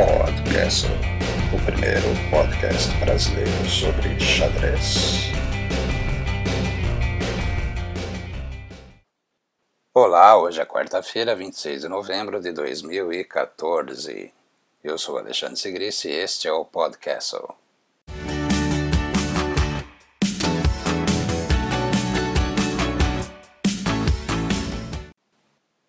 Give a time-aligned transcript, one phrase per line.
[0.00, 0.86] Podcast,
[1.52, 5.30] o primeiro podcast brasileiro sobre xadrez.
[9.92, 14.32] Olá, hoje é quarta-feira, 26 de novembro de 2014.
[14.82, 17.36] Eu sou Alexandre Sigris e este é o Podcast.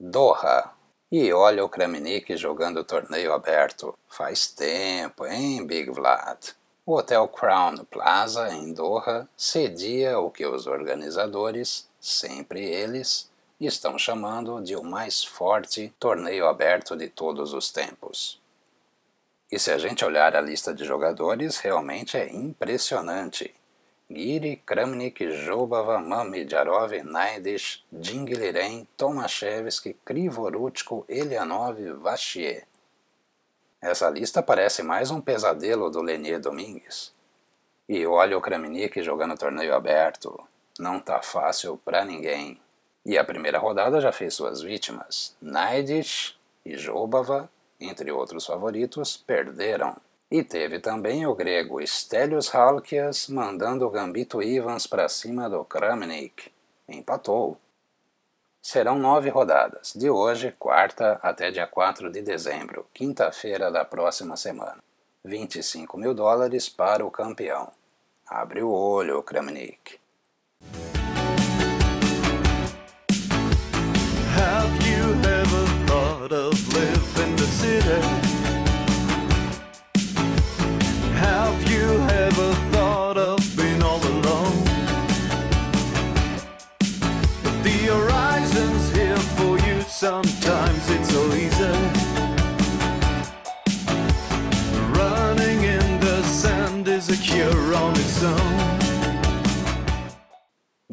[0.00, 0.79] Doha.
[1.12, 3.98] E olha o Kramnik jogando torneio aberto.
[4.08, 6.54] Faz tempo, hein, Big Vlad?
[6.86, 13.28] O Hotel Crown Plaza, em Doha, cedia o que os organizadores, sempre eles,
[13.60, 18.40] estão chamando de o mais forte torneio aberto de todos os tempos.
[19.50, 23.52] E se a gente olhar a lista de jogadores, realmente é impressionante.
[24.10, 32.64] Giri, Kramnik, Jobava, Mamedjarov, Naidish, Dingliren, Tomaszewski, Krivorutko, Elianov, Vachier.
[33.80, 37.12] Essa lista parece mais um pesadelo do Lenier Domingues.
[37.88, 40.38] E olha o Kramnik jogando torneio aberto.
[40.78, 42.60] Não tá fácil para ninguém.
[43.06, 45.36] E a primeira rodada já fez suas vítimas.
[45.40, 47.48] Naidish e Jobava,
[47.80, 49.96] entre outros favoritos, perderam.
[50.30, 56.52] E teve também o grego Stelios Halkias mandando o gambito Ivans para cima do Kramnik.
[56.88, 57.56] Empatou.
[58.62, 64.78] Serão nove rodadas, de hoje, quarta, até dia 4 de dezembro, quinta-feira da próxima semana.
[65.24, 67.72] 25 mil dólares para o campeão.
[68.26, 69.99] Abre o olho, Kramnik.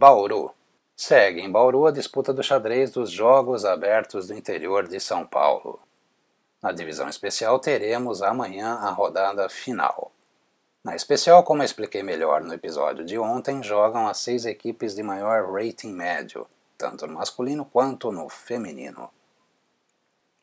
[0.00, 0.54] Bauru.
[0.96, 5.78] Segue em Bauru a disputa do xadrez dos Jogos Abertos do interior de São Paulo.
[6.62, 10.10] Na divisão especial teremos amanhã a rodada final.
[10.82, 15.52] Na especial, como expliquei melhor no episódio de ontem, jogam as seis equipes de maior
[15.52, 16.46] rating médio,
[16.78, 19.10] tanto no masculino quanto no feminino.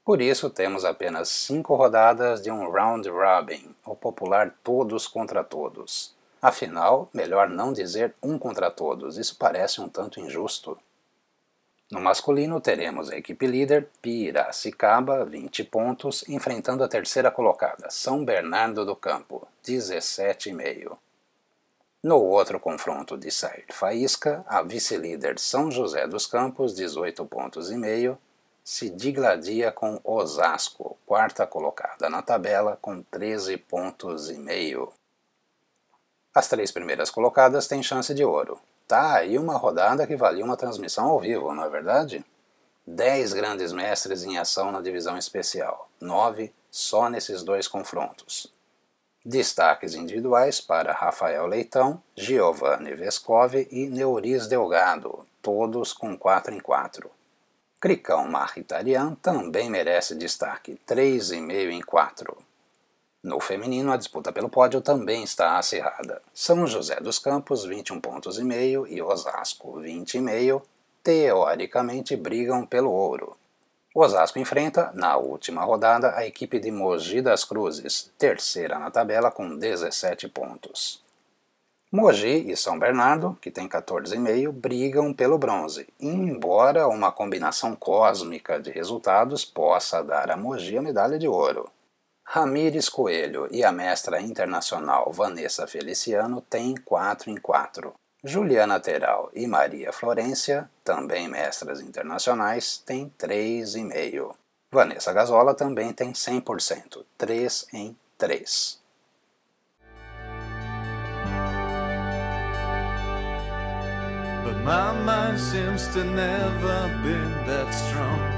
[0.06, 6.16] Por isso, temos apenas cinco rodadas de um round robin, o popular todos contra todos.
[6.42, 10.78] Afinal, melhor não dizer um contra todos, isso parece um tanto injusto.
[11.90, 18.86] No masculino, teremos a equipe líder Piracicaba, 20 pontos, enfrentando a terceira colocada, São Bernardo
[18.86, 20.98] do Campo, 17,5.
[22.04, 27.78] No outro confronto de sair faísca, a vice-líder São José dos Campos, 18 pontos e
[27.78, 28.18] meio,
[28.64, 34.92] se digladia com Osasco, quarta colocada na tabela com 13 pontos e meio.
[36.38, 38.60] As três primeiras colocadas têm chance de ouro.
[38.88, 42.24] Tá aí uma rodada que valia uma transmissão ao vivo, não é verdade?
[42.86, 48.54] Dez grandes mestres em ação na divisão especial, nove só nesses dois confrontos.
[49.26, 57.10] Destaques individuais para Rafael Leitão, Giovanni Vescovi e Neuris Delgado, todos com 4 em 4.
[57.82, 62.47] Cricão Marritarian também merece destaque, 3,5 em 4.
[63.24, 66.22] No feminino, a disputa pelo pódio também está acirrada.
[66.34, 70.62] São José dos Campos, 21 pontos e meio, e Osasco, 20,5,
[71.04, 73.36] teoricamente brigam pelo ouro.
[73.96, 79.58] Osasco enfrenta, na última rodada, a equipe de Mogi das Cruzes, terceira na tabela com
[79.58, 81.02] 17 pontos.
[81.92, 88.70] Mogi e São Bernardo, que tem 14,5, brigam pelo bronze, embora uma combinação cósmica de
[88.70, 91.68] resultados possa dar a Mogi a medalha de ouro.
[92.30, 97.94] Ramires Coelho e a mestra internacional Vanessa Feliciano têm 4 em 4.
[98.22, 104.36] Juliana Teral e Maria Florência, também mestras internacionais, têm 3,5.
[104.70, 108.82] Vanessa Gazola também tem 100%, 3 em 3.
[114.44, 118.37] But my mind seems to never been that strong.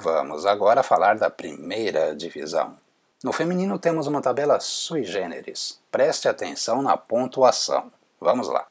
[0.00, 2.76] Vamos agora falar da primeira divisão.
[3.24, 5.80] No feminino temos uma tabela sui generis.
[5.90, 7.92] Preste atenção na pontuação.
[8.20, 8.68] Vamos lá.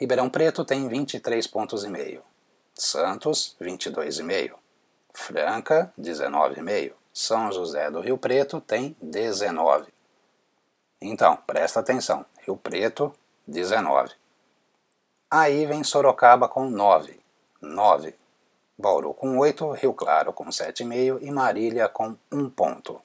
[0.00, 2.22] Ribeirão Preto tem 23 pontos e meio.
[2.72, 4.52] Santos, 22,5.
[5.12, 6.92] Franca, 19,5.
[7.16, 9.86] São José do Rio Preto tem 19.
[11.00, 13.14] Então, presta atenção: Rio Preto,
[13.46, 14.10] 19.
[15.30, 17.20] Aí vem Sorocaba com 9.
[17.62, 18.16] 9.
[18.76, 23.00] Bauru com 8, Rio Claro com 7,5 e Marília com 1 ponto.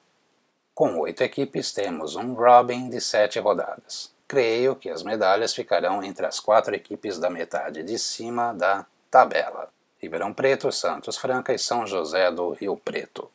[0.74, 4.12] Com oito equipes, temos um Robin de sete rodadas.
[4.26, 9.68] Creio que as medalhas ficarão entre as quatro equipes da metade de cima da tabela.
[9.98, 13.30] Ribeirão Preto, Santos Franca e São José do Rio Preto.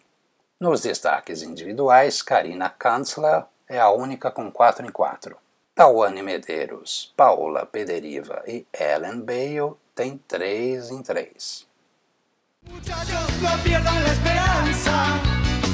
[0.60, 5.36] Nos destaques individuais, Karina Kanzler é a única com 4 em 4.
[5.76, 11.68] Tawane Medeiros, Paula Pederiva e Ellen Bale têm 3 em 3.
[12.70, 14.92] Muchachos, no pierdan la esperanza.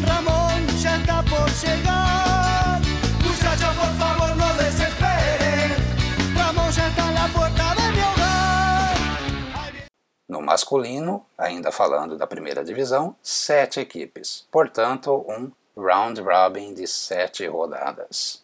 [0.08, 2.11] Ramón ya está por llegar.
[10.32, 14.48] No masculino, ainda falando da primeira divisão, sete equipes.
[14.50, 18.42] Portanto, um round robin de sete rodadas.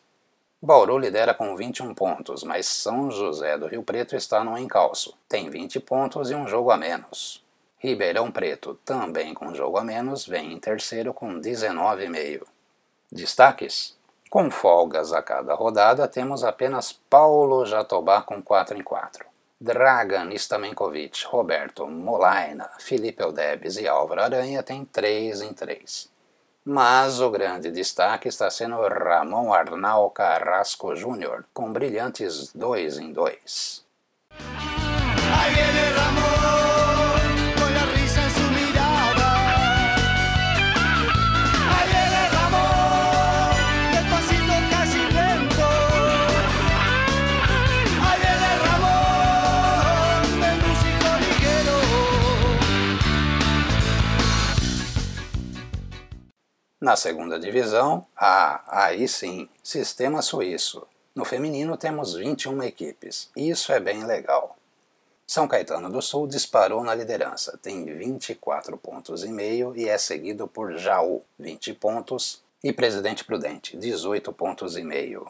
[0.62, 5.18] Bauru lidera com 21 pontos, mas São José do Rio Preto está no encalço.
[5.30, 7.42] Tem 20 pontos e um jogo a menos.
[7.78, 12.42] Ribeirão Preto, também com jogo a menos, vem em terceiro com 19,5.
[13.10, 13.98] Destaques:
[14.30, 19.37] com folgas a cada rodada, temos apenas Paulo Jatobá com 4 em 4.
[19.60, 26.10] Dragan Stamenkovic, Roberto Molaina, Felipe Eudebes e Álvaro Aranha têm 3 em 3.
[26.64, 33.84] Mas o grande destaque está sendo Ramon Arnal Carrasco Júnior, com brilhantes 2 em 2.
[56.88, 60.88] Na segunda divisão, ah, aí sim, sistema suíço.
[61.14, 63.30] No feminino temos 21 equipes.
[63.36, 64.56] Isso é bem legal.
[65.28, 70.48] São Caetano do Sul disparou na liderança, tem 24 pontos e meio e é seguido
[70.48, 75.28] por Jaú, 20 pontos, e Presidente Prudente, 18 pontos e meio.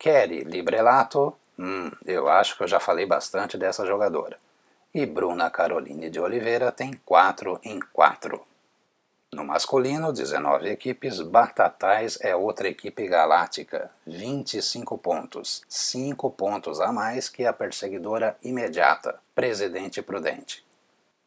[0.00, 4.36] Kelly Librelato, hum, eu acho que eu já falei bastante dessa jogadora.
[4.92, 8.51] E Bruna Caroline de Oliveira tem 4 em 4.
[9.34, 17.30] No masculino, 19 equipes, Batatais é outra equipe galáctica, 25 pontos, 5 pontos a mais
[17.30, 20.62] que a perseguidora imediata, Presidente Prudente.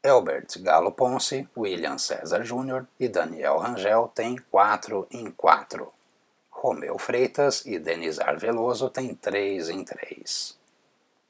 [0.04, 2.86] Elbert Galo Ponce, William César Jr.
[3.00, 5.92] e Daniel Rangel têm 4 em 4.
[6.52, 10.56] Romeu Freitas e Denizar Veloso têm 3 em 3.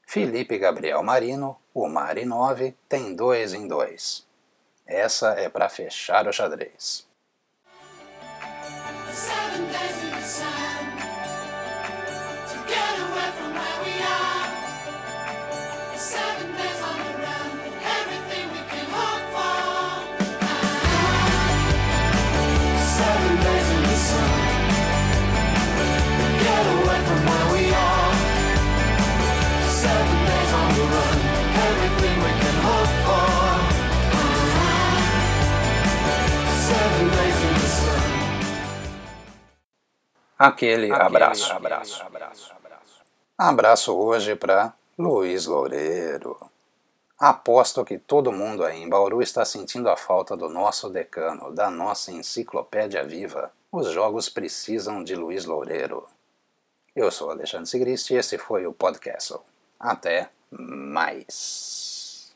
[0.06, 4.25] Felipe Gabriel Marino, o Mari 9, tem 2 em 2.
[4.86, 7.06] Essa é para fechar o xadrez.
[40.38, 41.52] Aquele, aquele abraço.
[41.52, 42.02] abraço.
[42.02, 42.52] Abraço,
[43.36, 46.38] abraço hoje para Luiz Loureiro.
[47.18, 51.70] Aposto que todo mundo aí em Bauru está sentindo a falta do nosso decano, da
[51.70, 53.50] nossa enciclopédia viva.
[53.72, 56.06] Os jogos precisam de Luiz Loureiro.
[56.94, 59.34] Eu sou Alexandre Sigrist e esse foi o Podcast.
[59.78, 62.34] Até mais.